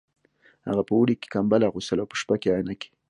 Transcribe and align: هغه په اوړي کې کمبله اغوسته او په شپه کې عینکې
هغه 0.67 0.81
په 0.87 0.93
اوړي 0.97 1.15
کې 1.21 1.27
کمبله 1.33 1.65
اغوسته 1.67 1.93
او 2.01 2.09
په 2.11 2.17
شپه 2.19 2.35
کې 2.41 2.49
عینکې 2.55 2.89